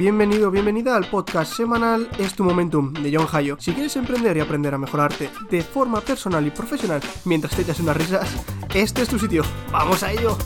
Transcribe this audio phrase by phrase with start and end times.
[0.00, 3.58] Bienvenido, bienvenida al podcast semanal Es tu Momentum de John Hayo.
[3.60, 7.80] Si quieres emprender y aprender a mejorarte de forma personal y profesional mientras te echas
[7.80, 8.34] unas risas,
[8.72, 9.42] este es tu sitio.
[9.70, 10.38] ¡Vamos a ello!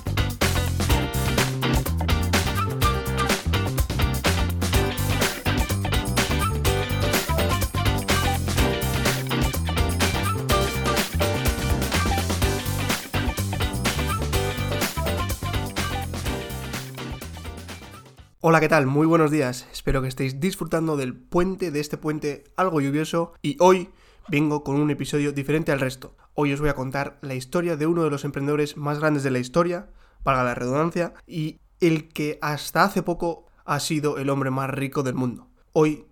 [18.46, 18.84] Hola, ¿qué tal?
[18.84, 19.66] Muy buenos días.
[19.72, 23.32] Espero que estéis disfrutando del puente, de este puente algo lluvioso.
[23.40, 23.88] Y hoy
[24.28, 26.14] vengo con un episodio diferente al resto.
[26.34, 29.30] Hoy os voy a contar la historia de uno de los emprendedores más grandes de
[29.30, 29.88] la historia,
[30.24, 35.02] valga la redundancia, y el que hasta hace poco ha sido el hombre más rico
[35.02, 35.48] del mundo.
[35.72, 36.04] Hoy,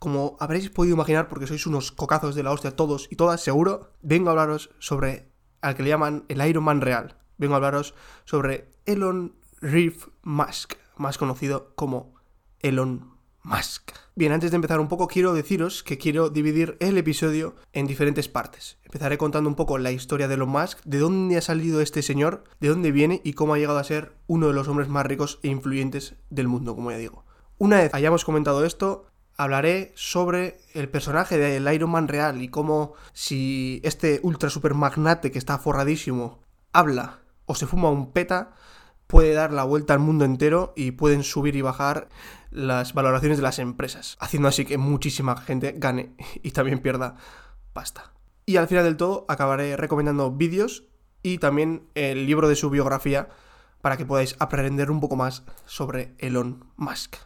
[0.00, 3.92] como habréis podido imaginar, porque sois unos cocazos de la hostia todos y todas, seguro,
[4.02, 5.28] vengo a hablaros sobre
[5.60, 7.16] al que le llaman el Iron Man real.
[7.38, 7.94] Vengo a hablaros
[8.24, 12.14] sobre Elon Reeve Musk más conocido como
[12.60, 13.92] Elon Musk.
[14.16, 18.28] Bien, antes de empezar un poco quiero deciros que quiero dividir el episodio en diferentes
[18.28, 18.78] partes.
[18.82, 22.42] Empezaré contando un poco la historia de Elon Musk, de dónde ha salido este señor,
[22.60, 25.38] de dónde viene y cómo ha llegado a ser uno de los hombres más ricos
[25.42, 27.24] e influyentes del mundo, como ya digo.
[27.58, 32.94] Una vez hayamos comentado esto, hablaré sobre el personaje del Iron Man real y cómo
[33.12, 36.40] si este ultra super magnate que está forradísimo
[36.72, 38.54] habla o se fuma un peta,
[39.06, 42.08] puede dar la vuelta al mundo entero y pueden subir y bajar
[42.50, 47.16] las valoraciones de las empresas, haciendo así que muchísima gente gane y también pierda
[47.72, 48.12] pasta.
[48.46, 50.84] Y al final del todo acabaré recomendando vídeos
[51.22, 53.28] y también el libro de su biografía
[53.80, 57.16] para que podáis aprender un poco más sobre Elon Musk.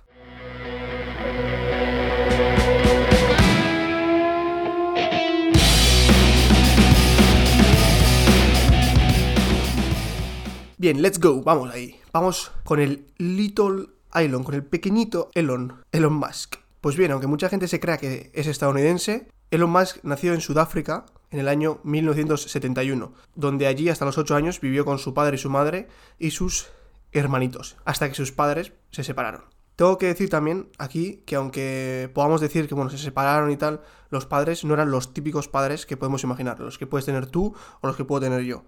[10.81, 12.01] Bien, let's go, vamos ahí.
[12.11, 16.57] Vamos con el Little Elon, con el pequeñito Elon, Elon Musk.
[16.81, 21.05] Pues bien, aunque mucha gente se crea que es estadounidense, Elon Musk nació en Sudáfrica
[21.31, 25.39] en el año 1971, donde allí hasta los 8 años vivió con su padre y
[25.39, 25.87] su madre
[26.19, 26.69] y sus
[27.13, 29.45] hermanitos, hasta que sus padres se separaron.
[29.77, 33.83] Tengo que decir también aquí que aunque podamos decir que bueno, se separaron y tal,
[34.09, 37.55] los padres no eran los típicos padres que podemos imaginar, los que puedes tener tú
[37.83, 38.65] o los que puedo tener yo.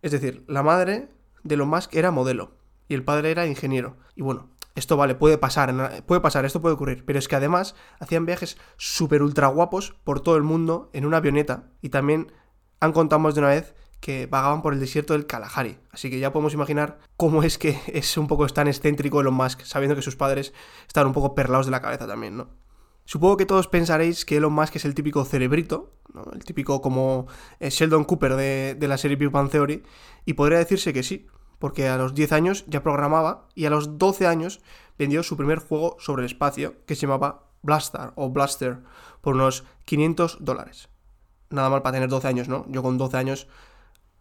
[0.00, 1.08] Es decir, la madre
[1.46, 2.56] de Elon Musk era modelo
[2.88, 3.96] y el padre era ingeniero.
[4.14, 7.74] Y bueno, esto vale, puede pasar, puede pasar, esto puede ocurrir, pero es que además
[7.98, 12.32] hacían viajes súper ultra guapos por todo el mundo en una avioneta y también
[12.80, 15.78] han contado más de una vez que vagaban por el desierto del Kalahari.
[15.90, 19.62] Así que ya podemos imaginar cómo es que es un poco tan excéntrico Elon Musk,
[19.62, 20.52] sabiendo que sus padres
[20.86, 22.48] están un poco perlados de la cabeza también, ¿no?
[23.06, 25.94] Supongo que todos pensaréis que Elon Musk es el típico cerebrito,
[26.32, 27.28] el típico como
[27.60, 29.84] eh, Sheldon Cooper de, de la serie Big Bang Theory,
[30.24, 33.98] y podría decirse que sí, porque a los 10 años ya programaba y a los
[33.98, 34.60] 12 años
[34.98, 38.78] vendió su primer juego sobre el espacio que se llamaba Blaster o Blaster
[39.20, 40.88] por unos 500 dólares.
[41.50, 42.66] Nada mal para tener 12 años, ¿no?
[42.68, 43.48] Yo con 12 años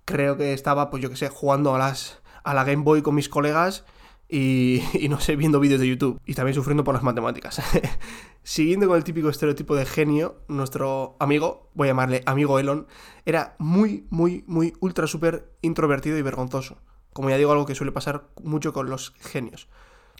[0.05, 3.15] creo que estaba, pues yo que sé, jugando a, las, a la Game Boy con
[3.15, 3.85] mis colegas
[4.29, 7.61] y, y no sé, viendo vídeos de YouTube y también sufriendo por las matemáticas.
[8.43, 12.85] Siguiendo con el típico estereotipo de genio, nuestro amigo, voy a llamarle amigo Elon,
[13.25, 16.77] era muy, muy, muy ultra súper introvertido y vergonzoso
[17.15, 19.69] como ya digo, algo que suele pasar mucho con los genios.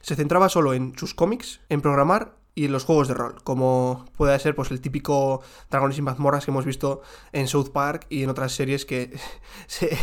[0.02, 4.06] Se centraba solo en sus cómics, en programar y en los juegos de rol, como
[4.16, 7.02] puede ser pues el típico Dragones y mazmorras que hemos visto
[7.34, 9.20] en South Park y en otras series que
[9.68, 9.98] se,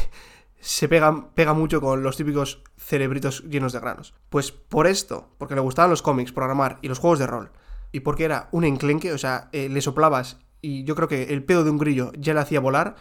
[0.60, 4.12] se pegan, pega mucho con los típicos cerebritos llenos de granos.
[4.28, 7.52] Pues por esto, porque le gustaban los cómics, programar y los juegos de rol,
[7.90, 11.42] y porque era un enclenque, o sea, eh, le soplabas y yo creo que el
[11.42, 12.96] pedo de un grillo ya le hacía volar,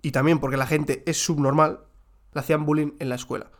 [0.00, 1.80] y también porque la gente es subnormal,
[2.36, 3.50] le hacían bullying en la escuela.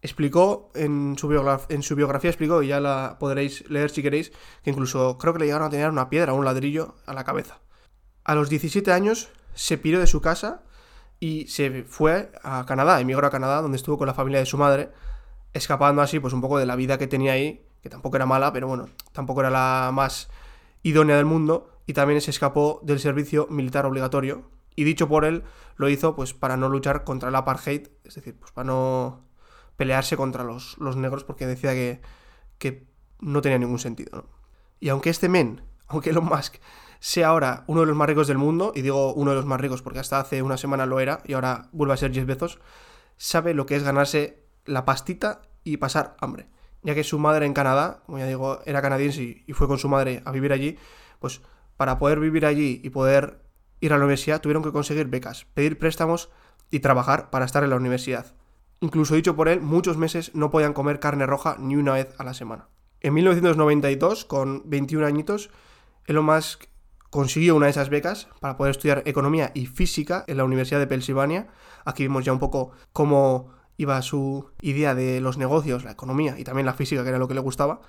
[0.00, 5.32] Explicó en su, biografía, explicó, y ya la podréis leer si queréis, que incluso creo
[5.32, 7.60] que le llegaron a tener una piedra un ladrillo a la cabeza.
[8.24, 10.62] A los 17 años se piró de su casa
[11.20, 14.56] y se fue a Canadá, emigró a Canadá, donde estuvo con la familia de su
[14.56, 14.90] madre,
[15.52, 18.52] escapando así pues un poco de la vida que tenía ahí, que tampoco era mala,
[18.52, 20.30] pero bueno, tampoco era la más
[20.82, 24.44] idónea del mundo, y también se escapó del servicio militar obligatorio,
[24.76, 25.44] y dicho por él,
[25.76, 29.24] lo hizo pues para no luchar contra el apartheid, es decir, pues para no
[29.76, 32.00] pelearse contra los, negros porque decía que,
[32.58, 32.86] que,
[33.20, 34.26] no tenía ningún sentido.
[34.80, 36.56] Y aunque este men, aunque Elon Musk
[36.98, 39.60] sea ahora uno de los más ricos del mundo, y digo uno de los más
[39.60, 42.60] ricos porque hasta hace una semana lo era y ahora vuelve a ser 10 Bezos,
[43.16, 46.48] sabe lo que es ganarse la pastita y pasar hambre.
[46.82, 49.88] Ya que su madre en Canadá, como ya digo, era canadiense y fue con su
[49.88, 50.78] madre a vivir allí,
[51.20, 51.40] pues
[51.76, 53.41] para poder vivir allí y poder
[53.82, 56.30] ir a la universidad tuvieron que conseguir becas, pedir préstamos
[56.70, 58.34] y trabajar para estar en la universidad.
[58.80, 62.24] Incluso dicho por él, muchos meses no podían comer carne roja ni una vez a
[62.24, 62.68] la semana.
[63.00, 65.50] En 1992, con 21 añitos,
[66.06, 66.64] Elon Musk
[67.10, 70.86] consiguió una de esas becas para poder estudiar economía y física en la Universidad de
[70.86, 71.48] Pensilvania.
[71.84, 76.44] Aquí vemos ya un poco cómo iba su idea de los negocios, la economía y
[76.44, 77.80] también la física, que era lo que le gustaba.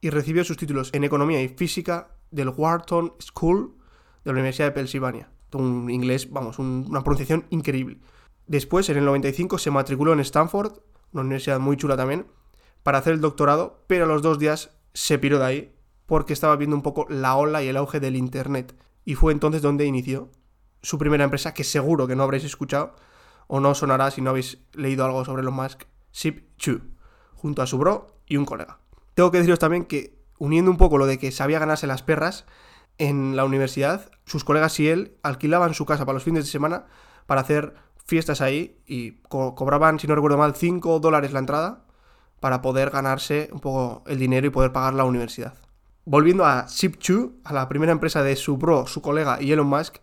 [0.00, 3.79] Y recibió sus títulos en economía y física del Wharton School
[4.24, 5.30] de la Universidad de Pensilvania.
[5.52, 7.98] Un inglés, vamos, una pronunciación increíble.
[8.46, 10.78] Después, en el 95, se matriculó en Stanford,
[11.12, 12.26] una universidad muy chula también,
[12.82, 15.74] para hacer el doctorado, pero a los dos días se piró de ahí
[16.06, 18.74] porque estaba viendo un poco la ola y el auge del Internet.
[19.04, 20.30] Y fue entonces donde inició
[20.82, 22.96] su primera empresa, que seguro que no habréis escuchado,
[23.46, 26.82] o no sonará si no habéis leído algo sobre Elon Musk, Zip2,
[27.34, 28.78] junto a su bro y un colega.
[29.14, 32.46] Tengo que deciros también que, uniendo un poco lo de que sabía ganarse las perras,
[33.00, 36.84] en la universidad, sus colegas y él alquilaban su casa para los fines de semana
[37.26, 37.74] para hacer
[38.04, 41.86] fiestas ahí y cobraban, si no recuerdo mal, 5 dólares la entrada
[42.40, 45.54] para poder ganarse un poco el dinero y poder pagar la universidad.
[46.04, 49.96] Volviendo a Zip2, a la primera empresa de su bro, su colega y Elon Musk,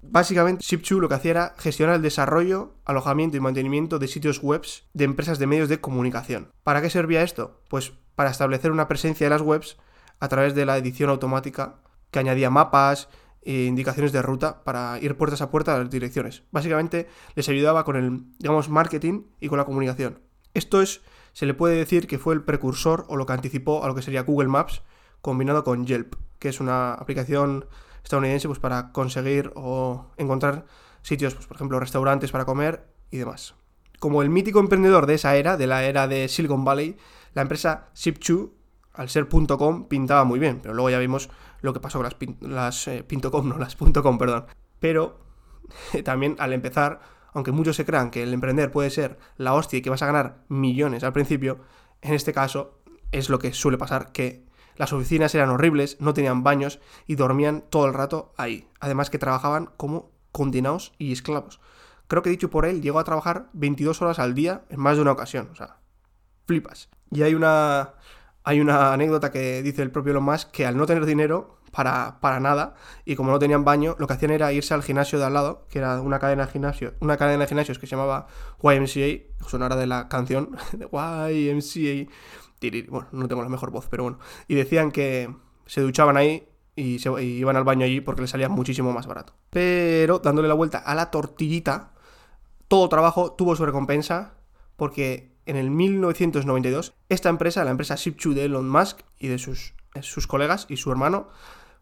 [0.00, 4.62] básicamente Zip2 lo que hacía era gestionar el desarrollo, alojamiento y mantenimiento de sitios web
[4.94, 6.50] de empresas de medios de comunicación.
[6.64, 7.60] ¿Para qué servía esto?
[7.68, 9.76] Pues para establecer una presencia de las webs
[10.18, 11.82] a través de la edición automática
[12.12, 13.08] que añadía mapas,
[13.42, 16.44] e indicaciones de ruta para ir puertas a puerta a las direcciones.
[16.52, 20.20] Básicamente les ayudaba con el, digamos, marketing y con la comunicación.
[20.54, 23.88] Esto es se le puede decir que fue el precursor o lo que anticipó a
[23.88, 24.82] lo que sería Google Maps
[25.20, 27.66] combinado con Yelp, que es una aplicación
[28.04, 30.66] estadounidense pues, para conseguir o encontrar
[31.02, 33.54] sitios, pues, por ejemplo, restaurantes para comer y demás.
[33.98, 36.96] Como el mítico emprendedor de esa era, de la era de Silicon Valley,
[37.34, 38.50] la empresa Zip2,
[38.94, 41.30] al ser .com, pintaba muy bien, pero luego ya vimos
[41.62, 43.06] lo que pasó con las, las eh,
[43.44, 44.46] no las .com, perdón.
[44.78, 45.20] Pero
[46.04, 47.00] también al empezar
[47.32, 50.06] aunque muchos se crean que el emprender puede ser la hostia y que vas a
[50.06, 51.60] ganar millones al principio,
[52.02, 52.78] en este caso
[53.10, 54.44] es lo que suele pasar, que
[54.76, 58.68] las oficinas eran horribles, no tenían baños y dormían todo el rato ahí.
[58.80, 61.60] Además que trabajaban como condenados y esclavos.
[62.08, 65.02] Creo que dicho por él, llegó a trabajar 22 horas al día en más de
[65.02, 65.48] una ocasión.
[65.52, 65.76] O sea,
[66.46, 66.88] flipas.
[67.10, 67.94] Y hay una,
[68.44, 72.18] hay una anécdota que dice el propio Elon Musk que al no tener dinero para,
[72.20, 72.74] para, nada
[73.04, 75.66] y como no tenían baño, lo que hacían era irse al gimnasio de al lado,
[75.70, 78.26] que era una cadena de gimnasio, una cadena de gimnasios que se llamaba
[78.62, 82.12] YMCA, sonara de la canción de YMCA.
[82.90, 84.18] Bueno, no tengo la mejor voz, pero bueno.
[84.46, 85.34] Y decían que
[85.66, 86.46] se duchaban ahí
[86.76, 89.34] y, y iban al baño allí porque les salía muchísimo más barato.
[89.50, 91.92] Pero dándole la vuelta a la tortillita,
[92.68, 94.34] todo trabajo tuvo su recompensa
[94.76, 99.74] porque en el 1992 esta empresa, la empresa Zip2 de Elon Musk y de sus
[100.00, 101.28] sus colegas y su hermano,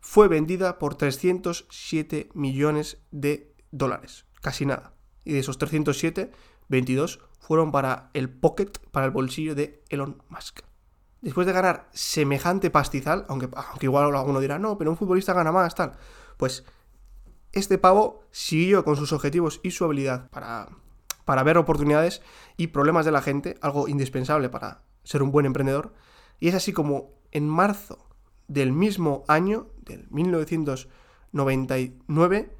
[0.00, 4.24] fue vendida por 307 millones de dólares.
[4.40, 4.94] Casi nada.
[5.24, 6.32] Y de esos 307,
[6.68, 10.60] 22 fueron para el pocket, para el bolsillo de Elon Musk.
[11.20, 15.52] Después de ganar semejante pastizal, aunque, aunque igual alguno dirá, no, pero un futbolista gana
[15.52, 15.92] más, tal.
[16.38, 16.64] Pues
[17.52, 20.68] este pavo siguió con sus objetivos y su habilidad para,
[21.30, 22.22] para ver oportunidades
[22.56, 25.94] y problemas de la gente, algo indispensable para ser un buen emprendedor.
[26.40, 28.08] Y es así como en marzo
[28.48, 32.56] del mismo año, del 1999,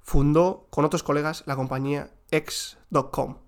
[0.00, 3.38] fundó con otros colegas la compañía X.com,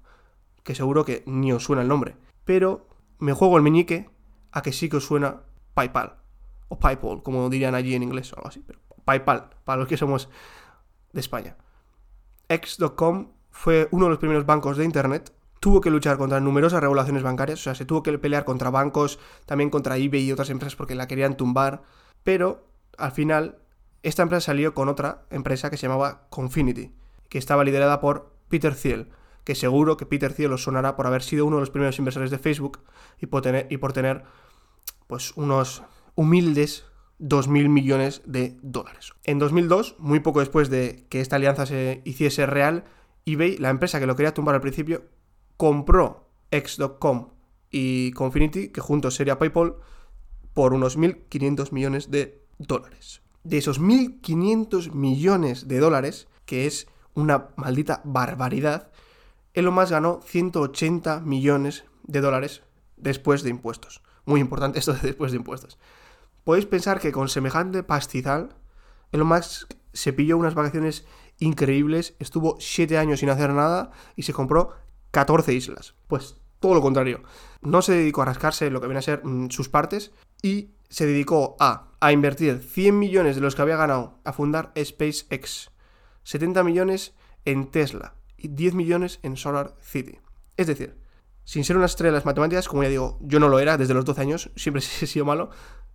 [0.62, 2.16] que seguro que ni os suena el nombre,
[2.46, 2.88] pero
[3.18, 4.08] me juego el meñique
[4.52, 5.42] a que sí que os suena
[5.74, 6.16] PayPal,
[6.68, 8.64] o PayPal, como dirían allí en inglés o algo así,
[9.04, 10.30] PayPal, para los que somos
[11.12, 11.58] de España.
[12.48, 15.32] X.com fue uno de los primeros bancos de Internet
[15.62, 19.20] tuvo que luchar contra numerosas regulaciones bancarias, o sea, se tuvo que pelear contra bancos,
[19.46, 21.84] también contra eBay y otras empresas porque la querían tumbar,
[22.24, 22.66] pero
[22.98, 23.58] al final
[24.02, 26.90] esta empresa salió con otra empresa que se llamaba Confinity,
[27.28, 29.10] que estaba liderada por Peter Thiel,
[29.44, 32.32] que seguro que Peter Thiel os sonará por haber sido uno de los primeros inversores
[32.32, 32.80] de Facebook
[33.20, 34.24] y por tener, y por tener
[35.06, 35.84] pues unos
[36.16, 36.86] humildes
[37.20, 39.12] 2.000 millones de dólares.
[39.22, 42.84] En 2002, muy poco después de que esta alianza se hiciese real,
[43.26, 45.04] eBay, la empresa que lo quería tumbar al principio,
[45.56, 47.28] compró X.com
[47.70, 49.76] y Confinity, que juntos sería PayPal,
[50.54, 53.22] por unos 1.500 millones de dólares.
[53.44, 58.90] De esos 1.500 millones de dólares, que es una maldita barbaridad,
[59.54, 62.62] Elon Musk ganó 180 millones de dólares
[62.96, 64.02] después de impuestos.
[64.24, 65.78] Muy importante esto de después de impuestos.
[66.44, 68.54] Podéis pensar que con semejante pastizal,
[69.12, 71.06] Elon Musk se pilló unas vacaciones
[71.42, 74.74] increíbles, estuvo 7 años sin hacer nada y se compró
[75.10, 75.94] 14 islas.
[76.06, 77.22] Pues todo lo contrario.
[77.60, 81.06] No se dedicó a rascarse lo que viene a ser mm, sus partes y se
[81.06, 85.70] dedicó a, a invertir 100 millones de los que había ganado a fundar SpaceX,
[86.24, 90.18] 70 millones en Tesla y 10 millones en Solar City.
[90.56, 90.96] Es decir,
[91.44, 93.94] sin ser una estrella de las matemáticas, como ya digo, yo no lo era desde
[93.94, 95.50] los 12 años, siempre he sido malo,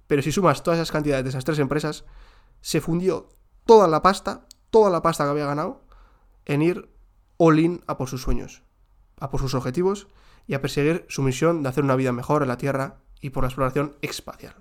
[0.07, 2.05] pero si sumas todas esas cantidades de esas tres empresas,
[2.61, 3.29] se fundió
[3.65, 5.81] toda la pasta, toda la pasta que había ganado,
[6.45, 6.89] en ir
[7.37, 8.63] all in a por sus sueños,
[9.19, 10.07] a por sus objetivos
[10.47, 13.43] y a perseguir su misión de hacer una vida mejor en la Tierra y por
[13.43, 14.55] la exploración espacial.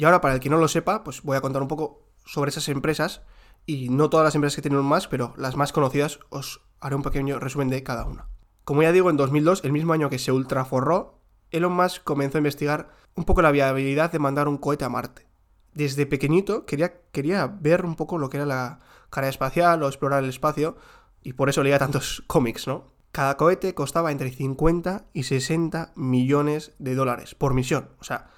[0.00, 2.48] Y ahora, para el que no lo sepa, pues voy a contar un poco sobre
[2.48, 3.20] esas empresas.
[3.66, 7.02] Y no todas las empresas que tienen más, pero las más conocidas os haré un
[7.02, 8.26] pequeño resumen de cada una.
[8.70, 11.18] Como ya digo, en 2002, el mismo año que se ultraforró,
[11.50, 15.26] Elon Musk comenzó a investigar un poco la viabilidad de mandar un cohete a Marte.
[15.74, 18.78] Desde pequeñito quería, quería ver un poco lo que era la
[19.10, 20.76] carrera espacial o explorar el espacio,
[21.20, 22.84] y por eso leía tantos cómics, ¿no?
[23.10, 27.88] Cada cohete costaba entre 50 y 60 millones de dólares por misión.
[27.98, 28.30] O sea,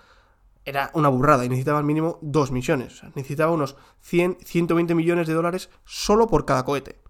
[0.64, 3.02] era una burrada y necesitaba al mínimo dos misiones.
[3.14, 7.02] necesitaba unos 100, 120 millones de dólares solo por cada cohete.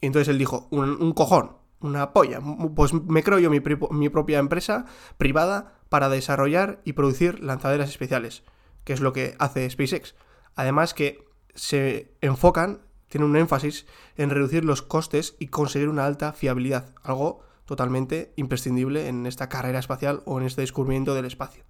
[0.00, 2.40] Y entonces él dijo, un, cojón, una polla.
[2.74, 4.86] Pues me creo yo mi, propia empresa
[5.18, 8.42] privada para desarrollar y producir lanzaderas especiales,
[8.84, 10.14] que es lo que hace SpaceX.
[10.54, 16.32] Además que se enfocan, tienen un énfasis en reducir los costes y conseguir una alta
[16.32, 21.64] fiabilidad, algo totalmente imprescindible en esta carrera espacial o en este descubrimiento del espacio.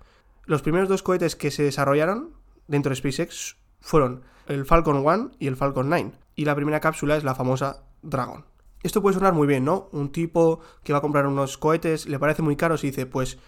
[0.44, 2.34] Los primeros dos cohetes que se desarrollaron
[2.66, 6.12] dentro de SpaceX fueron el Falcon 1 y el Falcon 9.
[6.34, 8.49] Y la primera cápsula es la famosa Dragon.
[8.82, 9.88] Esto puede sonar muy bien, ¿no?
[9.92, 13.38] Un tipo que va a comprar unos cohetes, le parece muy caro y dice, pues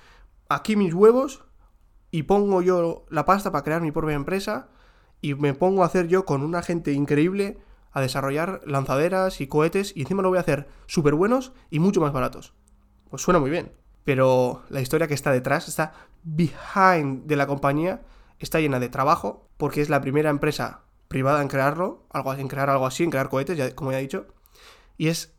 [0.48, 1.44] aquí mis huevos
[2.10, 4.68] y pongo yo la pasta para crear mi propia empresa
[5.20, 7.58] y me pongo a hacer yo con una gente increíble
[7.92, 12.00] a desarrollar lanzaderas y cohetes y encima lo voy a hacer súper buenos y mucho
[12.00, 12.54] más baratos.
[13.08, 13.72] Pues suena muy bien
[14.04, 15.92] pero la historia que está detrás, está
[16.24, 18.02] behind de la compañía,
[18.38, 22.86] está llena de trabajo, porque es la primera empresa privada en crearlo, en crear algo
[22.86, 24.26] así, en crear cohetes, ya, como ya he dicho,
[25.02, 25.34] y es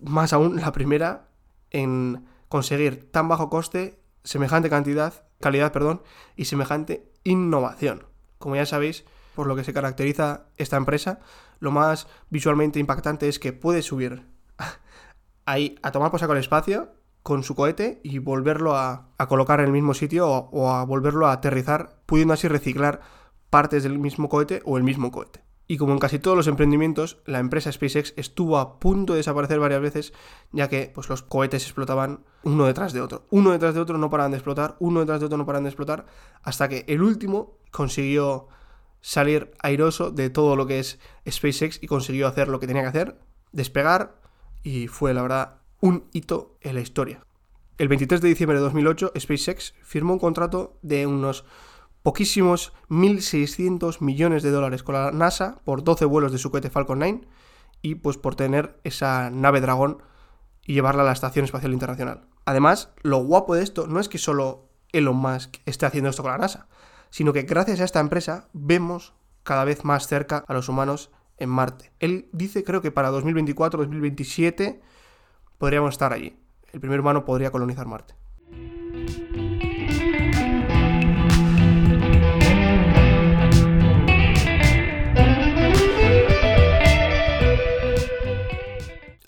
[0.00, 1.28] más aún la primera
[1.70, 6.00] en conseguir tan bajo coste, semejante cantidad, calidad, perdón,
[6.34, 8.06] y semejante innovación.
[8.38, 9.04] Como ya sabéis,
[9.34, 11.20] por lo que se caracteriza esta empresa,
[11.60, 14.24] lo más visualmente impactante es que puede subir
[15.44, 19.66] ahí a tomar por saco el espacio con su cohete y volverlo a, colocar en
[19.66, 23.02] el mismo sitio o, a volverlo a aterrizar, pudiendo así reciclar
[23.50, 25.42] partes del mismo cohete o el mismo cohete.
[25.72, 29.58] Y como en casi todos los emprendimientos, la empresa SpaceX estuvo a punto de desaparecer
[29.58, 30.12] varias veces,
[30.52, 33.24] ya que pues, los cohetes explotaban uno detrás de otro.
[33.30, 35.70] Uno detrás de otro no paraban de explotar, uno detrás de otro no paraban de
[35.70, 36.04] explotar,
[36.42, 38.48] hasta que el último consiguió
[39.00, 42.88] salir airoso de todo lo que es SpaceX y consiguió hacer lo que tenía que
[42.88, 43.18] hacer,
[43.52, 44.20] despegar,
[44.62, 47.24] y fue la verdad un hito en la historia.
[47.78, 51.46] El 23 de diciembre de 2008, SpaceX firmó un contrato de unos
[52.02, 56.98] poquísimos 1.600 millones de dólares con la NASA por 12 vuelos de su cohete Falcon
[56.98, 57.20] 9
[57.82, 60.02] y pues por tener esa nave dragón
[60.64, 62.26] y llevarla a la Estación Espacial Internacional.
[62.44, 66.32] Además, lo guapo de esto no es que solo Elon Musk esté haciendo esto con
[66.32, 66.68] la NASA,
[67.10, 71.50] sino que gracias a esta empresa vemos cada vez más cerca a los humanos en
[71.50, 71.92] Marte.
[71.98, 74.80] Él dice creo que para 2024-2027
[75.58, 76.36] podríamos estar allí.
[76.72, 78.14] El primer humano podría colonizar Marte.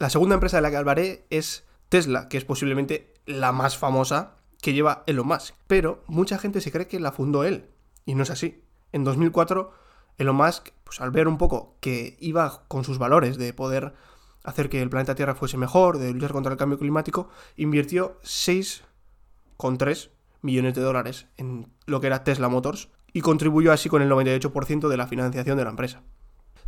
[0.05, 4.37] La segunda empresa de la que hablaré es Tesla, que es posiblemente la más famosa
[4.61, 5.55] que lleva Elon Musk.
[5.67, 7.71] Pero mucha gente se cree que la fundó él,
[8.05, 8.63] y no es así.
[8.93, 9.73] En 2004,
[10.19, 13.95] Elon Musk, pues al ver un poco que iba con sus valores de poder
[14.43, 20.11] hacer que el planeta Tierra fuese mejor, de luchar contra el cambio climático, invirtió 6,3
[20.43, 24.87] millones de dólares en lo que era Tesla Motors y contribuyó así con el 98%
[24.87, 26.03] de la financiación de la empresa.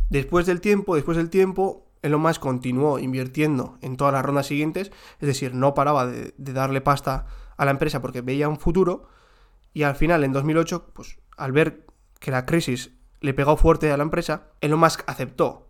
[0.09, 4.91] Después del tiempo, después del tiempo, Elon Musk continuó invirtiendo en todas las rondas siguientes,
[5.19, 7.25] es decir, no paraba de, darle pasta
[7.57, 9.07] a la empresa porque veía un futuro
[9.73, 11.85] y al final, en 2008, pues al ver
[12.19, 15.67] que la crisis le pegó fuerte a la empresa, Elon Musk aceptó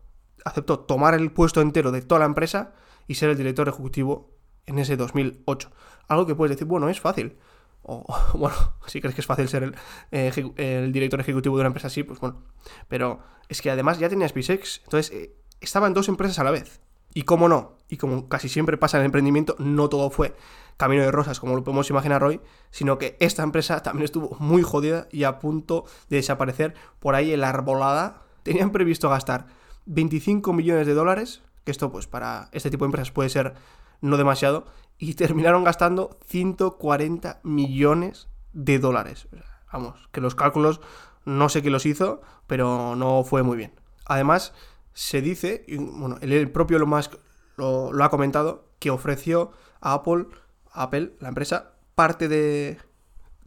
[0.48, 2.74] aceptó tomar el puesto entero de toda la empresa
[3.08, 5.72] y ser el director ejecutivo en ese 2008.
[6.08, 7.38] Algo que puedes decir, bueno, es fácil.
[7.84, 8.56] O, bueno,
[8.88, 9.76] si crees que es fácil ser el,
[10.12, 12.44] eh, el, director ejecutivo de una empresa así, pues bueno.
[12.88, 13.20] Pero
[13.50, 16.82] es que además ya tenía SpaceX, entonces eh, estaba en dos empresas a la vez.
[17.14, 20.36] Y cómo no, y como casi siempre pasa en el emprendimiento, no todo fue
[20.78, 24.62] camino de rosas como lo podemos imaginar hoy, sino que esta empresa también estuvo muy
[24.62, 28.22] jodida y a punto de desaparecer por ahí en la arbolada.
[28.44, 29.48] Tenían previsto gastar
[29.88, 33.56] 25 millones de dólares, que esto pues para este tipo de empresas puede ser
[34.00, 34.68] no demasiado,
[35.00, 39.28] y terminaron gastando 140 millones de dólares.
[39.72, 40.80] Vamos, que los cálculos
[41.26, 43.74] No sé qué los hizo, pero no fue muy bien.
[44.06, 44.54] Además,
[44.98, 47.18] se dice, bueno, el propio Elon Musk
[47.56, 50.26] lo, lo ha comentado, que ofreció a Apple,
[50.72, 52.80] a Apple, la empresa, parte de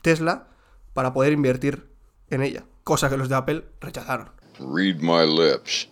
[0.00, 0.46] Tesla
[0.92, 1.90] para poder invertir
[2.28, 4.30] en ella, cosa que los de Apple rechazaron.
[4.60, 5.88] Read my lips.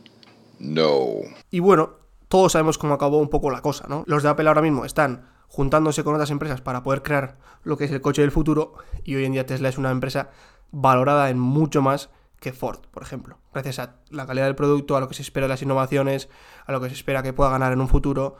[0.61, 1.23] No.
[1.50, 1.95] Y bueno,
[2.29, 4.05] todos sabemos cómo acabó un poco la cosa, ¿no?
[4.07, 7.87] Los de Apple ahora mismo están juntándose con otras empresas para poder crear lo que
[7.87, 10.31] es el coche del futuro y hoy en día Tesla es una empresa
[10.71, 13.38] valorada en mucho más que Ford, por ejemplo.
[13.52, 16.28] Gracias a la calidad del producto, a lo que se espera de las innovaciones,
[16.66, 18.37] a lo que se espera que pueda ganar en un futuro.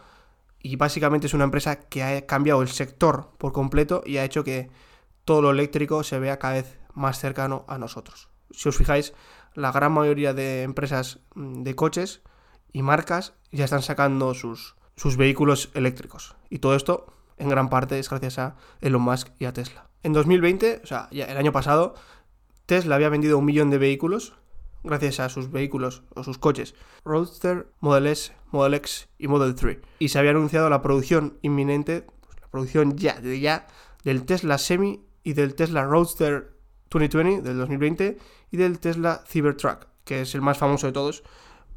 [0.61, 4.45] Y básicamente es una empresa que ha cambiado el sector por completo y ha hecho
[4.45, 4.71] que
[5.25, 8.29] todo lo eléctrico se vea cada vez más cercano a nosotros.
[8.51, 9.13] Si os fijáis,
[9.55, 12.23] la gran mayoría de empresas mm, de coches
[12.73, 16.37] y marcas ya están sacando sus, sus vehículos eléctricos.
[16.51, 19.89] Y todo esto, en gran parte, es gracias a Elon Musk y a Tesla.
[20.03, 21.95] En 2020, o sea, ya el año pasado,
[22.69, 24.35] Tesla había vendido un millón de vehículos
[24.85, 29.79] gracias a sus vehículos o sus coches Roadster, Model S, Model X y Model 3.
[30.01, 33.67] Y se había anunciado la producción inminente, pues, la producción ya, de ya,
[34.05, 36.59] del Tesla Semi y del Tesla Roadster
[36.91, 38.19] 2020 del 2020
[38.51, 41.25] y del Tesla Cybertruck, que es el más famoso de todos,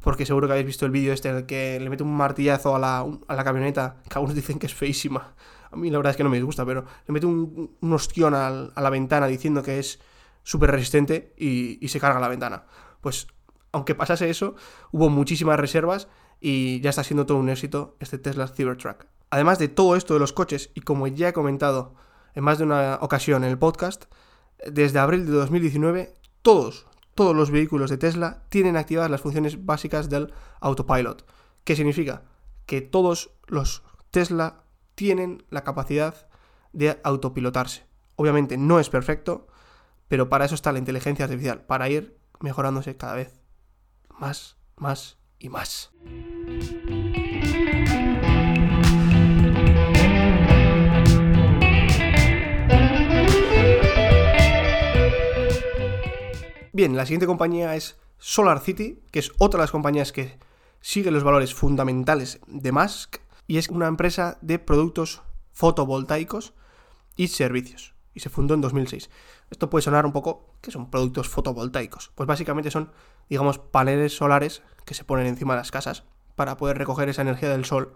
[0.02, 2.76] porque seguro que habéis visto el vídeo este en el que le mete un martillazo
[2.76, 5.32] a la, a la camioneta, que algunos dicen que es feísima.
[5.70, 8.34] A mí la verdad es que no me gusta, pero le mete un, un ostión
[8.34, 9.98] a, la ventana diciendo que es
[10.42, 12.64] súper resistente y, se carga la ventana.
[13.00, 13.28] Pues
[13.72, 14.54] aunque pasase eso,
[14.90, 16.08] hubo muchísimas reservas
[16.40, 19.06] y ya está siendo todo un éxito este Tesla Cybertruck.
[19.30, 21.94] Además de todo esto de los coches, y como ya he comentado
[22.34, 24.04] en más de una ocasión en el podcast,
[24.66, 30.08] desde abril de 2019 todos, todos los vehículos de Tesla tienen activadas las funciones básicas
[30.08, 31.26] del autopilot.
[31.64, 32.22] ¿Qué significa?
[32.66, 36.26] Que todos los Tesla tienen la capacidad
[36.72, 37.84] de autopilotarse.
[38.16, 39.46] Obviamente no es perfecto,
[40.12, 43.40] pero para eso está la inteligencia artificial, para ir mejorándose cada vez
[44.10, 45.90] más, más y más.
[56.74, 60.38] Bien, la siguiente compañía es Solar City, que es otra de las compañías que
[60.82, 65.22] sigue los valores fundamentales de Musk y es una empresa de productos
[65.54, 66.52] fotovoltaicos
[67.16, 67.94] y servicios.
[68.14, 69.10] Y se fundó en 2006.
[69.50, 72.10] Esto puede sonar un poco que son productos fotovoltaicos.
[72.14, 72.92] Pues básicamente son,
[73.28, 77.50] digamos, paneles solares que se ponen encima de las casas para poder recoger esa energía
[77.50, 77.94] del sol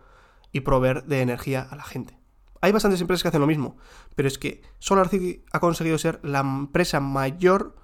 [0.53, 2.19] y proveer de energía a la gente.
[2.61, 3.77] Hay bastantes empresas que hacen lo mismo,
[4.15, 7.77] pero es que Solar City ha conseguido ser la empresa mayor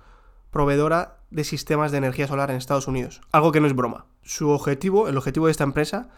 [0.50, 3.20] proveedora de sistemas de energía solar en Estados Unidos.
[3.32, 4.06] Algo que no es broma.
[4.22, 6.10] Su objetivo, el objetivo de esta empresa,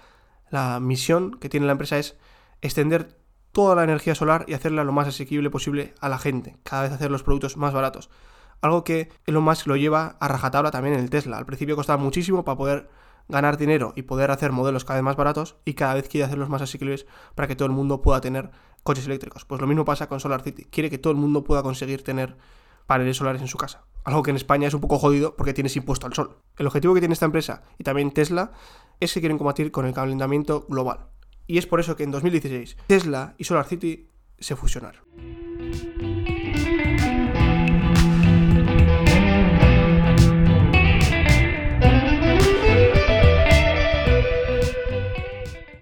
[0.51, 2.17] la misión que tiene la empresa es
[2.61, 3.17] extender
[3.55, 6.93] toda la energía solar y hacerla lo más asequible posible a la gente, cada vez
[6.93, 8.11] hacer los productos más baratos.
[8.61, 11.39] Algo que Elon Musk lo lleva a rajatabla también en el Tesla.
[11.39, 12.91] Al principio costaba muchísimo para poder
[13.29, 16.49] ganar dinero y poder hacer modelos cada vez más baratos y cada vez quiere hacerlos
[16.49, 18.51] más asequibles para que todo el mundo pueda tener
[18.83, 19.45] coches eléctricos.
[19.45, 20.65] Pues lo mismo pasa con Solar City.
[20.65, 22.37] Quiere que todo el mundo pueda conseguir tener
[22.87, 23.85] paneles solares en su casa.
[24.05, 26.39] Algo que en España es un poco jodido porque tienes impuesto al sol.
[26.59, 28.53] El objetivo que tiene esta empresa y también Tesla
[29.01, 31.07] es que quieren combatir con el calentamiento global.
[31.47, 35.03] Y es por eso que en 2016 Tesla y Solar City se fusionaron.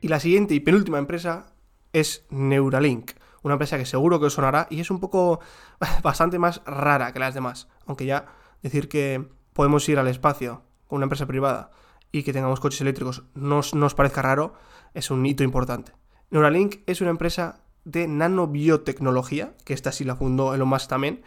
[0.01, 1.55] Y la siguiente y penúltima empresa
[1.92, 5.40] es Neuralink una empresa que seguro que os sonará y es un poco
[6.03, 7.68] bastante más rara que las demás.
[7.87, 8.27] Aunque ya
[8.62, 11.70] decir que podemos ir al espacio con una empresa privada
[12.11, 14.55] y que tengamos coches eléctricos no nos parezca raro,
[14.94, 15.92] es un hito importante.
[16.31, 21.22] Neuralink es una empresa de nanobiotecnología, que esta sí la fundó Elon Musk también,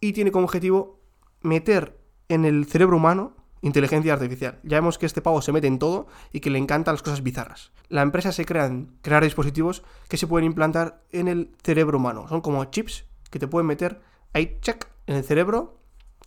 [0.00, 1.00] y tiene como objetivo
[1.42, 4.58] meter en el cerebro humano inteligencia artificial.
[4.64, 7.22] Ya vemos que este pavo se mete en todo y que le encantan las cosas
[7.22, 7.72] bizarras.
[7.88, 12.26] La empresa se crea en crear dispositivos que se pueden implantar en el cerebro humano.
[12.28, 14.00] Son como chips que te pueden meter
[14.32, 15.80] ahí, check, en el cerebro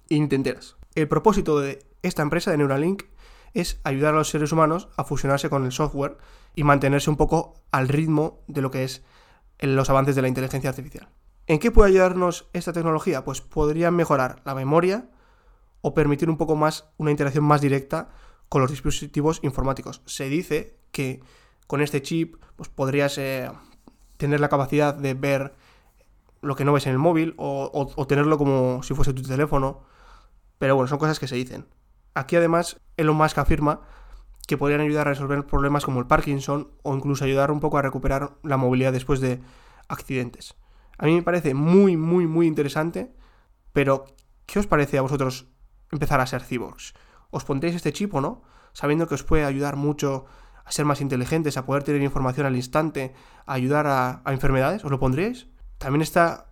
[0.08, 0.78] y ni te enteras.
[0.96, 3.04] El propósito de esta empresa de Neuralink
[3.56, 6.18] es ayudar a los seres humanos a fusionarse con el software
[6.54, 9.04] y mantenerse un poco al ritmo de lo que es
[9.60, 11.10] los avances de la inteligencia artificial.
[11.48, 13.24] ¿En qué puede ayudarnos esta tecnología?
[13.24, 15.10] Pues podría mejorar la memoria,
[15.88, 18.10] o permitir un poco más una interacción más directa
[18.50, 20.02] con los dispositivos informáticos.
[20.08, 21.22] Se dice que
[21.68, 23.52] con este chip pues, podrías eh,
[24.18, 25.54] tener la capacidad de ver
[26.42, 29.84] lo que no ves en el móvil o, tenerlo como si fuese tu teléfono.
[30.58, 31.68] Pero bueno, son cosas que se dicen.
[32.16, 33.82] Aquí además Elon Musk afirma
[34.48, 37.82] que podrían ayudar a resolver problemas como el Parkinson o incluso ayudar un poco a
[37.82, 39.42] recuperar la movilidad después de
[39.88, 40.56] accidentes.
[40.98, 43.14] A mí me parece muy, muy, muy interesante,
[43.74, 44.06] pero
[44.46, 45.48] ¿qué os parece a vosotros
[45.92, 46.94] empezar a ser cyborgs.
[47.32, 48.44] ¿Os pondréis este chip o no?
[48.74, 50.26] Sabiendo que os puede ayudar mucho
[50.64, 53.14] a ser más inteligentes, a poder tener información al instante,
[53.46, 55.48] a ayudar a, enfermedades, ¿os lo pondríais?
[55.78, 56.48] También está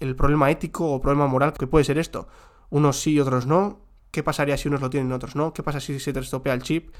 [0.00, 2.28] el problema ético o problema moral que puede ser esto.
[2.70, 3.80] Unos sí y otros no.
[4.10, 5.52] ¿Qué pasaría si unos lo tienen y otros no?
[5.52, 6.94] ¿Qué pasa si se te estropea el chip?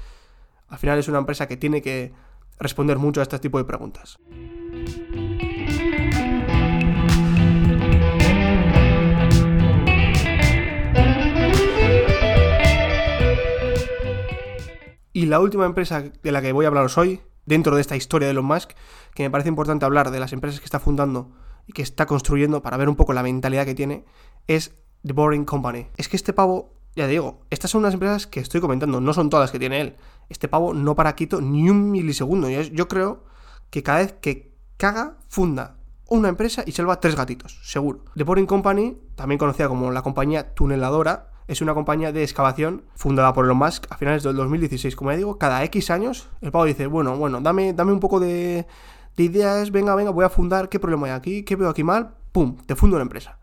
[0.67, 2.13] Al final es una empresa que tiene que
[2.59, 4.19] responder mucho a este tipo de preguntas.
[15.11, 18.27] Y la última empresa de la que voy a hablaros hoy, dentro de esta historia
[18.27, 18.71] de Elon Musk,
[19.15, 21.31] que me parece importante hablar de las empresas que está fundando
[21.65, 24.05] y que está construyendo para ver un poco la mentalidad que tiene,
[24.47, 25.87] es The Boring Company.
[25.97, 29.29] Es que este pavo, ya digo, estas son unas empresas que estoy comentando, no son
[29.29, 29.95] todas las que tiene él.
[30.29, 32.49] Este pavo no para quito ni un milisegundo.
[32.49, 33.23] Yo, yo creo
[33.69, 35.77] que cada vez que caga, funda
[36.09, 38.05] una empresa y salva tres gatitos, seguro.
[38.15, 43.33] The Boring Company, también conocida como la compañía tuneladora, es una compañía de excavación fundada
[43.33, 44.95] por Elon Musk a finales del 2016.
[44.95, 48.19] Como ya digo, cada X años el pavo dice, bueno, bueno, dame, dame un poco
[48.19, 48.67] de,
[49.17, 51.43] de ideas, venga, venga, voy a fundar, ¿qué problema hay aquí?
[51.43, 52.15] ¿Qué veo aquí mal?
[52.31, 52.57] ¡Pum!
[52.65, 53.39] Te fundo una empresa.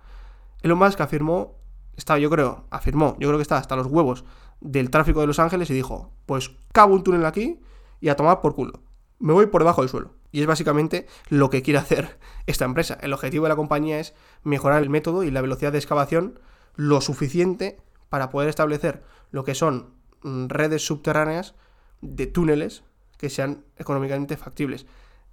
[0.62, 1.56] Elon Musk afirmó,
[1.96, 4.24] estaba, yo creo, afirmó, yo creo que está hasta los huevos
[4.60, 7.60] del tráfico de Los Ángeles y dijo, pues cabo un túnel aquí
[8.00, 8.80] y a tomar por culo.
[9.18, 10.12] Me voy por debajo del suelo.
[10.32, 12.98] Y es básicamente lo que quiere hacer esta empresa.
[13.00, 16.38] El objetivo de la compañía es mejorar el método y la velocidad de excavación
[16.74, 17.78] lo suficiente
[18.08, 21.54] para poder establecer lo que son mm, redes subterráneas
[22.02, 22.84] de túneles
[23.16, 24.86] que sean económicamente factibles.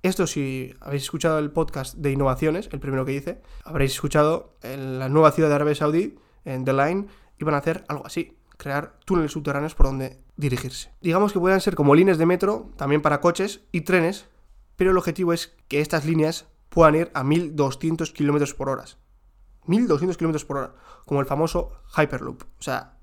[0.04, 5.00] Esto si habéis escuchado el podcast de innovaciones, el primero que hice, habréis escuchado en
[5.00, 7.08] la nueva ciudad de Arabia Saudí, en The Line,
[7.40, 10.92] iban a hacer algo así, crear túneles subterráneos por donde dirigirse.
[11.02, 14.28] Digamos que puedan ser como líneas de metro, también para coches y trenes,
[14.76, 18.86] pero el objetivo es que estas líneas puedan ir a 1200 km por hora.
[19.66, 20.76] 1200 km por hora,
[21.06, 22.44] como el famoso Hyperloop.
[22.60, 22.98] O sea,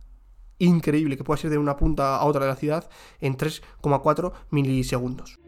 [0.58, 5.38] increíble que pueda ir de una punta a otra de la ciudad en 3,4 milisegundos.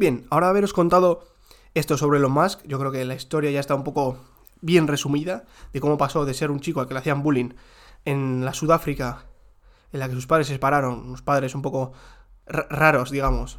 [0.00, 1.28] Bien, ahora haberos contado
[1.74, 4.16] esto sobre Elon Musk, yo creo que la historia ya está un poco
[4.62, 7.50] bien resumida de cómo pasó de ser un chico al que le hacían bullying
[8.06, 9.26] en la Sudáfrica
[9.92, 11.92] en la que sus padres se separaron, unos padres un poco
[12.46, 13.58] raros, digamos,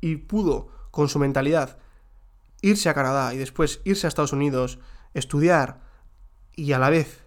[0.00, 1.78] y pudo, con su mentalidad,
[2.62, 4.78] irse a Canadá y después irse a Estados Unidos,
[5.12, 5.80] estudiar
[6.54, 7.24] y a la vez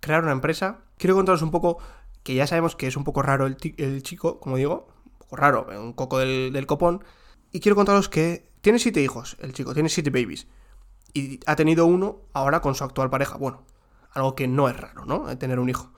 [0.00, 1.78] crear una empresa, quiero contaros un poco,
[2.24, 5.68] que ya sabemos que es un poco raro el, chico, como digo, un poco raro,
[5.80, 7.04] un coco del copón,
[7.52, 10.46] y quiero contaros que tiene siete hijos, el chico, tiene siete babies,
[11.12, 13.64] y ha tenido uno ahora con su actual pareja, bueno,
[14.12, 15.36] algo que no es raro, ¿no?
[15.38, 15.92] Tener un hijo.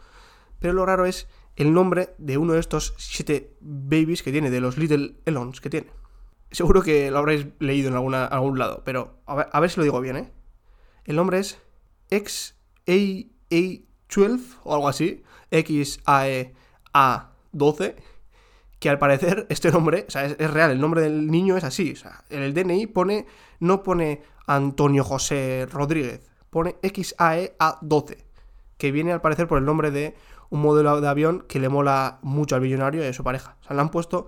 [0.59, 4.61] Pero lo raro es el nombre de uno de estos siete babies que tiene, de
[4.61, 5.89] los Little Elons que tiene.
[6.51, 10.01] Seguro que lo habréis leído en alguna, algún lado, pero a ver, si lo digo
[10.01, 10.33] bien, ¿eh?
[11.05, 11.59] El nombre es
[12.11, 17.97] XAA12 o algo así, XAEA12,
[18.83, 21.93] que al parecer este nombre, o sea, es, real, el nombre del niño es así,
[21.93, 23.27] o sea, en el DNI pone,
[23.61, 28.17] no pone Antonio José Rodríguez, pone XAEA12,
[28.79, 30.17] que viene al parecer por el nombre de
[30.51, 33.57] un modelo de avión que le mola mucho al millonario y a su pareja.
[33.61, 34.27] O sea, le han puesto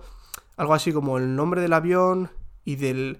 [0.55, 2.31] algo así como el nombre del avión
[2.63, 3.19] y del,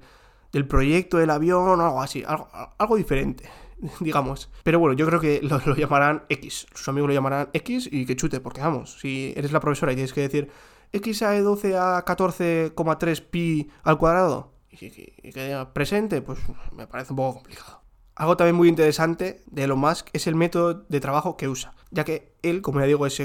[0.53, 3.49] del proyecto del avión, algo así, algo, algo diferente,
[3.99, 4.49] digamos.
[4.63, 6.65] Pero bueno, yo creo que lo, llamarán X.
[6.73, 9.95] Sus amigos lo llamarán X y que chute, porque vamos, si eres la profesora y
[9.95, 10.49] tienes que decir
[10.91, 16.39] X a 12 a 14,3 pi al cuadrado y que, y que presente, pues
[16.73, 17.81] me parece un poco complicado.
[18.15, 22.05] Algo también muy interesante de Elon Musk es el método de trabajo que usa, ya
[22.05, 23.21] que él, como ya digo, es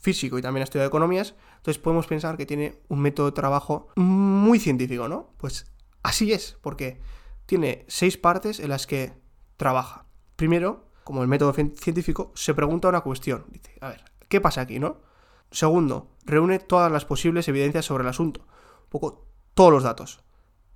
[0.00, 3.88] físico y también ha estudiado economías, entonces podemos pensar que tiene un método de trabajo
[3.96, 5.34] muy científico, ¿no?
[5.36, 5.70] Pues
[6.02, 7.00] así es, porque
[7.44, 9.12] tiene seis partes en las que
[9.58, 10.06] trabaja.
[10.36, 13.44] Primero, como el método científico, se pregunta una cuestión.
[13.50, 15.02] Dice, a ver, ¿qué pasa aquí, no?
[15.50, 18.40] Segundo, reúne todas las posibles evidencias sobre el asunto.
[18.40, 20.20] Un poco todos los datos.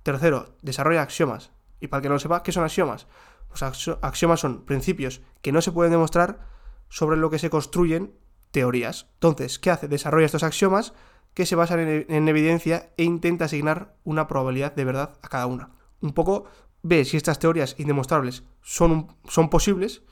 [0.03, 1.51] Tercero, desarrolla axiomas.
[1.79, 3.07] Y para que no lo sepa, ¿qué son axiomas?
[3.49, 3.63] Los
[4.01, 6.39] axiomas son principios que no se pueden demostrar
[6.89, 8.13] sobre lo que se construyen
[8.51, 9.07] teorías.
[9.15, 9.87] Entonces, ¿qué hace?
[9.87, 10.93] Desarrolla estos axiomas
[11.33, 15.71] que se basan en, evidencia e intenta asignar una probabilidad de verdad a cada una.
[16.01, 16.45] Un poco
[16.81, 20.03] ve si estas teorías indemostrables son, son posibles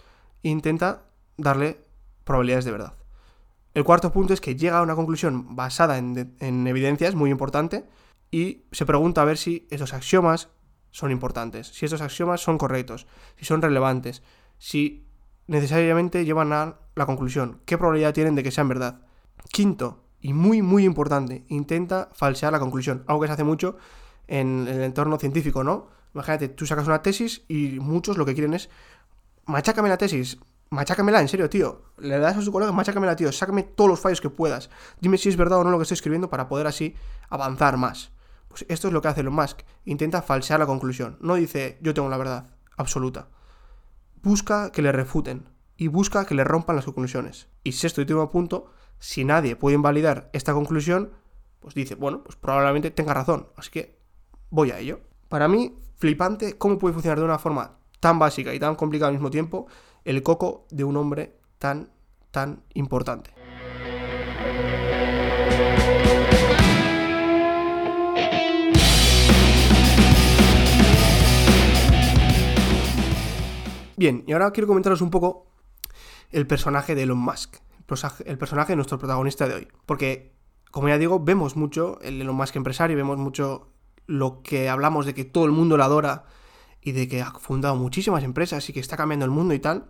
[0.43, 1.05] e intenta
[1.37, 1.85] darle
[2.25, 3.02] probabilidades de verdad.
[3.73, 7.85] El cuarto punto es que llega a una conclusión basada en, en evidencias, muy importante,
[8.29, 10.49] y se pregunta a ver si esos axiomas
[10.91, 14.21] son importantes, si estos axiomas son correctos, si son relevantes,
[14.59, 15.07] si
[15.47, 19.01] necesariamente llevan a la conclusión, qué probabilidad tienen de que sean verdad.
[19.51, 23.03] Quinto, Y muy, muy importante, intenta falsear la conclusión.
[23.07, 23.77] Algo que se hace mucho
[24.27, 25.87] en el entorno científico, ¿no?
[26.13, 28.69] Imagínate, tú sacas una tesis y muchos lo que quieren es
[29.45, 30.37] machácame la tesis,
[30.73, 31.83] machácamela, en serio, tío.
[31.97, 34.69] Le das a su colega, machácamela, tío, sácame todos los fallos que puedas.
[34.99, 36.95] Dime si es verdad o no lo que estoy escribiendo para poder así
[37.29, 38.11] avanzar más.
[38.47, 39.61] Pues esto es lo que hace Elon Musk.
[39.85, 41.17] Intenta falsear la conclusión.
[41.21, 43.29] No dice yo tengo la verdad absoluta.
[44.21, 47.47] Busca que le refuten y busca que le rompan las conclusiones.
[47.63, 51.11] Y sexto y último punto, si nadie puede invalidar esta conclusión,
[51.59, 53.47] pues dice, bueno, pues probablemente tenga razón.
[53.57, 53.99] Así que
[54.49, 55.01] voy a ello.
[55.29, 59.13] Para mí, flipante cómo puede funcionar de una forma tan básica y tan complicada al
[59.15, 59.67] mismo tiempo
[60.05, 61.89] el coco de un hombre tan,
[62.31, 63.31] tan importante.
[73.95, 75.47] Bien, y ahora quiero comentaros un poco
[76.31, 77.55] el personaje de Elon Musk,
[78.25, 79.67] el personaje de nuestro protagonista de hoy.
[79.85, 80.33] Porque,
[80.71, 83.69] como ya digo, vemos mucho el Elon Musk empresario, vemos mucho
[84.05, 86.25] lo que hablamos de que todo el mundo lo adora
[86.83, 89.89] y de que ha fundado muchísimas empresas y que está cambiando el mundo y tal.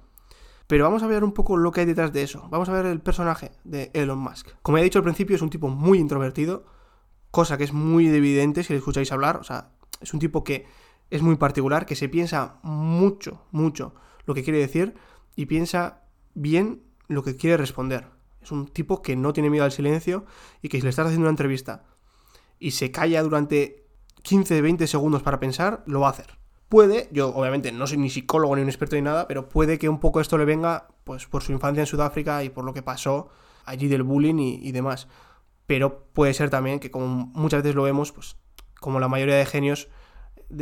[0.68, 2.48] Pero vamos a ver un poco lo que hay detrás de eso.
[2.50, 4.50] Vamos a ver el personaje de Elon Musk.
[4.62, 6.66] Como he dicho al principio, es un tipo muy introvertido,
[7.32, 9.38] cosa que es muy evidente si le escucháis hablar.
[9.38, 10.66] O sea, es un tipo que
[11.10, 13.94] es muy particular, que se piensa mucho, mucho
[14.26, 14.94] lo que quiere decir
[15.36, 16.04] y piensa
[16.34, 18.08] bien lo que quiere responder.
[18.42, 20.26] Es un tipo que no tiene miedo al silencio
[20.62, 21.84] y que si le estás haciendo una entrevista
[22.60, 23.86] y se calla durante
[24.24, 26.43] 15, 20 segundos para pensar, lo va a hacer.
[26.74, 29.90] Puede, yo obviamente no soy ni psicólogo ni un experto ni nada, pero puede que
[29.90, 32.82] un poco esto le venga pues por su infancia en Sudáfrica y por lo que
[32.82, 33.30] pasó
[33.64, 35.08] allí del bullying y, demás.
[35.68, 38.38] Pero puede ser también que como muchas veces lo vemos, pues
[38.82, 39.88] como la mayoría de genios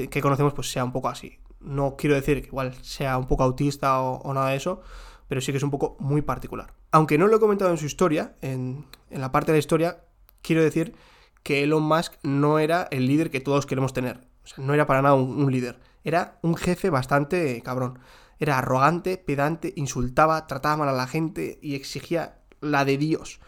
[0.09, 1.39] que conocemos, pues sea un poco así.
[1.61, 4.81] No quiero decir que igual sea un poco autista o nada de eso,
[5.29, 6.73] pero sí que es un poco muy particular.
[6.91, 10.03] Aunque no lo he comentado en su historia, en, la parte de la historia,
[10.41, 10.93] quiero decir
[11.41, 14.29] que Elon Musk no era el líder que todos queremos tener.
[14.43, 15.79] O sea, no era para nada un, líder.
[16.03, 17.99] Era un jefe bastante cabrón.
[18.39, 23.39] Era arrogante, pedante, insultaba, trataba mal a la gente y exigía la de Dios.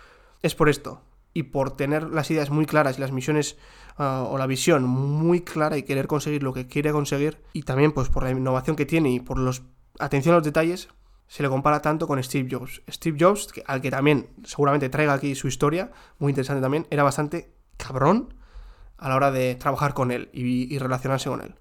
[0.41, 1.01] Es por esto.
[1.33, 3.57] Y por tener las ideas muy claras y las misiones
[3.97, 7.41] ah, o la visión muy clara y querer conseguir lo que quiere conseguir.
[7.53, 9.63] Y también pues por la innovación que tiene y por los
[9.99, 10.89] atención a los detalles,
[11.27, 12.81] se le compara tanto con Steve Jobs.
[12.89, 17.53] Steve Jobs, al que también seguramente traiga aquí su historia, muy interesante también, era bastante
[17.77, 18.33] cabrón
[19.03, 21.55] a la hora de trabajar con él y, relacionarse con él.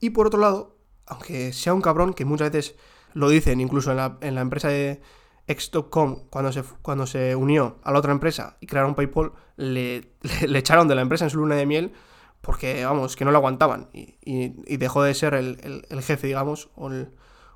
[0.00, 2.74] Y por otro lado, aunque sea un cabrón, que muchas veces
[3.12, 5.02] lo dicen incluso en la, empresa de
[5.46, 10.88] X.com, cuando se, cuando se unió a la otra empresa y crearon PayPal, le, echaron
[10.88, 11.92] de la empresa en su luna de miel
[12.40, 16.88] porque, vamos, que no lo aguantaban y, dejó de ser el, el jefe, digamos, o
[16.88, 17.12] el,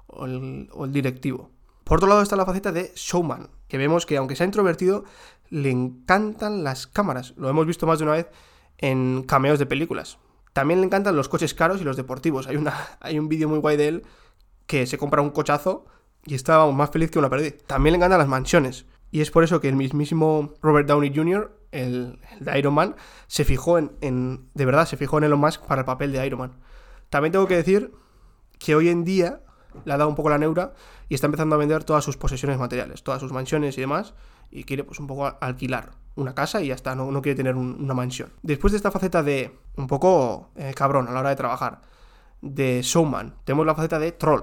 [0.08, 0.26] o
[0.84, 1.50] el, directivo.
[1.84, 5.04] Por otro lado está la faceta de showman, que vemos que aunque sea introvertido,
[5.48, 7.32] le encantan las cámaras.
[7.38, 8.28] Lo hemos visto más de una vez
[8.78, 10.18] en cameos de películas.
[10.52, 12.46] También le encantan los coches caros y los deportivos.
[12.46, 14.02] Hay, una, hay un vídeo muy guay de él
[14.66, 15.86] que se compra un cochazo
[16.24, 17.56] y está más feliz que una perdida.
[17.66, 18.86] También le encantan las mansiones.
[19.10, 23.44] Y es por eso que el mismísimo Robert Downey Jr., el, de Iron Man, se
[23.44, 26.40] fijó en, en, De verdad, se fijó en Elon Musk para el papel de Iron
[26.40, 26.52] Man.
[27.10, 27.92] También tengo que decir
[28.58, 29.43] que hoy en día
[29.84, 30.74] le ha dado un poco la neura
[31.08, 34.14] y está empezando a vender todas sus posesiones materiales, todas sus mansiones y demás,
[34.50, 37.56] y quiere pues un poco alquilar una casa y ya está, no, no quiere tener
[37.56, 38.30] una mansión.
[38.42, 41.82] Después de esta faceta de un poco eh, cabrón a la hora de trabajar,
[42.40, 44.42] de showman, tenemos la faceta de troll,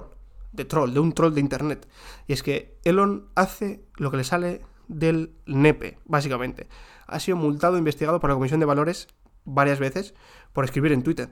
[0.51, 1.87] de troll, de un troll de internet.
[2.27, 6.67] Y es que Elon hace lo que le sale del nepe, básicamente.
[7.07, 9.07] Ha sido multado e investigado por la Comisión de Valores
[9.45, 10.13] varias veces
[10.53, 11.29] por escribir en Twitter.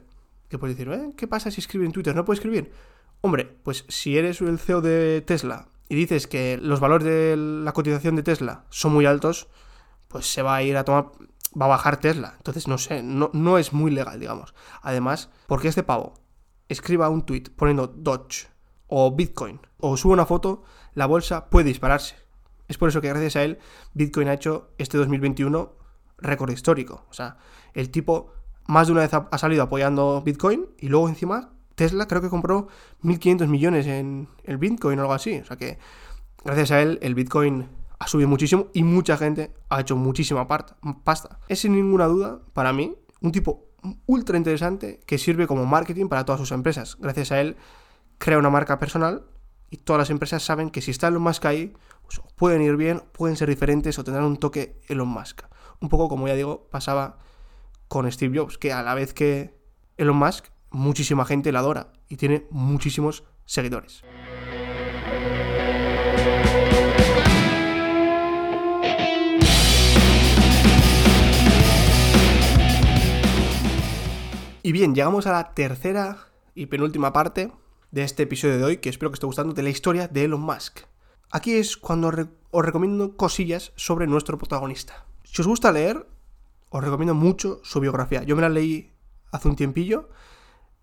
[0.47, 1.12] Que puedes decir, ¿eh?
[1.15, 2.15] ¿qué pasa si escribe en Twitter?
[2.15, 2.71] ¿No puede escribir?
[3.21, 7.73] Hombre, pues si eres el CEO de Tesla y dices que los valores de la
[7.73, 9.49] cotización de Tesla son muy altos,
[10.08, 11.12] pues se va a ir a tomar,
[11.60, 12.36] va a bajar Tesla.
[12.38, 14.53] Entonces, no sé, no, no es muy legal, digamos.
[14.82, 16.13] Además, porque este pavo
[16.69, 18.47] escriba un tweet poniendo Dodge
[18.88, 22.15] o Bitcoin o sube una foto, la bolsa puede dispararse.
[22.67, 23.60] Es por eso que gracias a él
[23.93, 25.75] Bitcoin ha hecho este 2021
[26.19, 27.05] récord histórico.
[27.10, 27.38] O sea,
[27.73, 28.32] el tipo
[28.67, 32.68] más de una vez ha salido apoyando Bitcoin y luego encima Tesla creo que compró
[33.04, 35.39] 1.500 millones en el Bitcoin o algo así.
[35.39, 35.78] O sea que
[36.44, 41.39] gracias a él el Bitcoin ha subido muchísimo y mucha gente ha hecho muchísima pasta.
[41.48, 43.70] Es sin ninguna duda, para mí, un tipo
[44.08, 46.98] ultra interesante que sirve como marketing para todas sus empresas.
[47.00, 47.56] Gracias a él
[48.18, 49.24] crea una marca personal
[49.70, 53.04] y todas las empresas saben que si está Elon Musk ahí, pues pueden ir bien,
[53.13, 55.44] pueden ser diferentes o tendrán un toque Elon Musk.
[55.80, 57.20] Un poco como ya digo, pasaba
[57.88, 59.58] con Steve Jobs, que a la vez que
[59.96, 64.03] Elon Musk muchísima gente la adora y tiene muchísimos seguidores.
[74.62, 77.51] Y bien, llegamos a la tercera y penúltima parte
[77.91, 80.41] de este episodio de hoy, que espero que esté gustando, de la historia de Elon
[80.41, 80.82] Musk.
[81.32, 82.12] Aquí es cuando
[82.51, 85.05] os recomiendo cosillas sobre nuestro protagonista.
[85.23, 86.05] Si os gusta leer,
[86.69, 88.23] os recomiendo mucho su biografía.
[88.23, 88.91] Yo me la leí
[89.32, 90.10] hace un tiempillo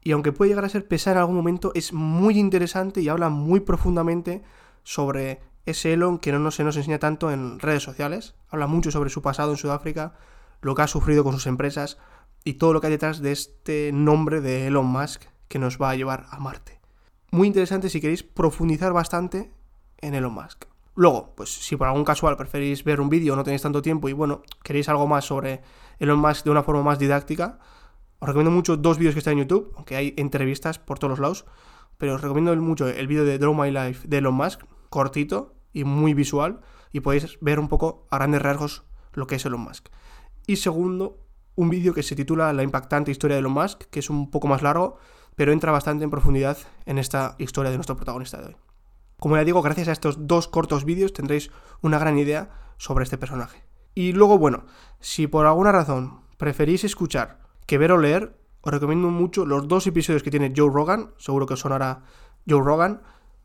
[0.07, 3.29] y aunque puede llegar a ser pesada en algún momento, es muy interesante y habla
[3.29, 4.45] muy profundamente
[4.85, 8.37] sobre ese Elon que no se nos enseña tanto en redes sociales.
[8.49, 10.15] Habla mucho sobre su pasado en Sudáfrica,
[10.61, 11.99] lo que ha sufrido con sus empresas
[12.45, 15.91] y todo lo que hay detrás de este nombre de Elon Musk que nos va
[15.91, 16.79] a llevar a Marte.
[17.33, 19.51] Muy interesante si queréis profundizar bastante
[19.99, 20.67] en Elon Musk.
[20.95, 24.13] Luego, pues si por algún casual preferís ver un vídeo, no tenéis tanto tiempo y
[24.13, 25.63] bueno, queréis algo más sobre
[25.99, 27.59] Elon Musk de una forma más didáctica,
[28.27, 31.21] os recomiendo mucho dos vídeos que están en YouTube, aunque hay entrevistas por todos los
[31.21, 31.47] lados,
[31.97, 35.85] pero os recomiendo mucho el vídeo de Draw My Life de Elon Musk, cortito y
[35.85, 36.61] muy visual,
[36.91, 39.91] y podéis ver un poco a grandes rasgos lo que es Elon Musk.
[40.45, 41.21] Y segundo,
[41.55, 44.49] un vídeo que se titula La impactante historia de Elon Musk, que es un poco
[44.49, 44.99] más largo,
[45.37, 48.57] pero entra bastante en profundidad en esta historia de nuestro protagonista de hoy.
[49.21, 53.19] Como ya digo, gracias a estos dos cortos vídeos tendréis una gran idea sobre este
[53.19, 53.63] personaje.
[53.95, 54.65] Y luego, bueno,
[54.99, 59.87] si por alguna razón preferís escuchar que ver o leer, os recomiendo mucho los dos
[59.87, 62.03] episodios que tiene Joe Rogan, seguro que sonará
[62.49, 63.03] Joe Rogan,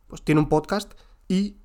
[0.08, 0.94] pues tiene un podcast
[1.28, 1.58] y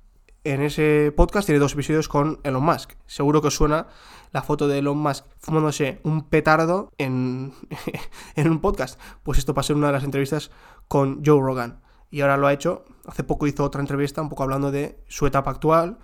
[0.43, 2.93] en ese podcast tiene dos episodios con Elon Musk.
[3.05, 3.87] Seguro que os suena
[4.31, 7.53] la foto de Elon Musk fumándose un petardo en,
[8.35, 8.99] en un podcast.
[9.23, 10.51] Pues esto pasó en una de las entrevistas
[10.87, 11.81] con Joe Rogan.
[12.09, 15.27] Y ahora lo ha hecho, hace poco hizo otra entrevista un poco hablando de su
[15.27, 15.97] etapa actual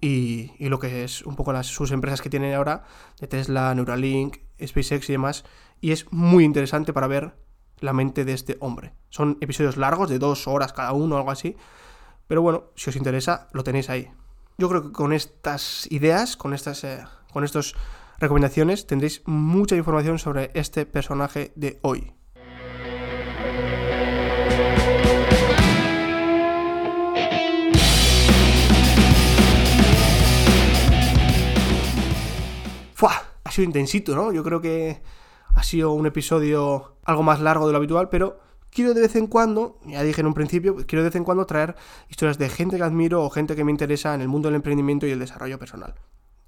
[0.00, 2.84] y, y lo que es un poco las, sus empresas que tiene ahora,
[3.20, 5.44] de Tesla, Neuralink, SpaceX y demás
[5.80, 7.36] y es muy interesante para ver
[7.80, 8.94] la mente de este hombre.
[9.10, 11.56] Son episodios largos, de dos horas cada uno algo así,
[12.26, 14.10] pero bueno, si os interesa, lo tenéis ahí.
[14.58, 17.74] Yo creo que con estas ideas, con estas, eh, con estas
[18.18, 22.14] recomendaciones, tendréis mucha información sobre este personaje de hoy.
[33.62, 34.32] Intensito, ¿no?
[34.32, 35.02] Yo creo que
[35.54, 38.38] ha sido un episodio algo más largo de lo habitual, pero
[38.70, 41.46] quiero de vez en cuando, ya dije en un principio, quiero de vez en cuando
[41.46, 41.76] traer
[42.08, 45.06] historias de gente que admiro o gente que me interesa en el mundo del emprendimiento
[45.06, 45.94] y el desarrollo personal.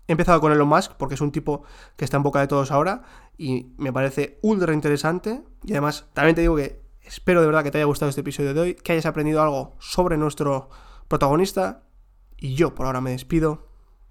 [0.09, 1.65] He empezado con Elon Musk porque es un tipo
[1.97, 3.03] que está en boca de todos ahora
[3.37, 5.43] y me parece ultra interesante.
[5.65, 8.55] Y además, también te digo que espero de verdad que te haya gustado este episodio
[8.55, 10.71] de hoy, que hayas aprendido algo sobre nuestro
[11.09, 11.85] protagonista.
[12.39, 13.69] Y yo por ahora me despido.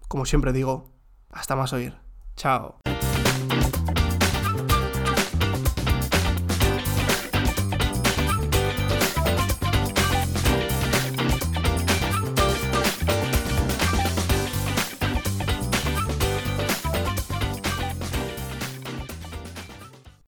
[0.07, 0.93] Como siempre digo,
[1.31, 2.07] hasta más oír.
[2.38, 2.76] Ciao!